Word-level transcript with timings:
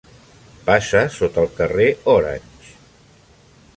Passa 0.69 1.03
sota 1.17 1.43
el 1.45 1.53
carrer 1.59 1.87
Orange. 2.15 2.73